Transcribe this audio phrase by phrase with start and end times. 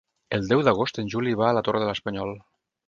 [0.37, 2.37] El deu d'agost en Juli va a la Torre de l'Espanyol.